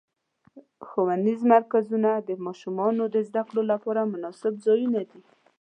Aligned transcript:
ښوونیز 0.87 1.41
مرکزونه 1.53 2.09
د 2.27 2.29
ماشومانو 2.45 3.03
د 3.15 3.17
زدهکړو 3.27 3.61
لپاره 3.71 4.09
مناسب 4.13 4.53
ځایونه 4.65 5.01
دي. 5.09 5.21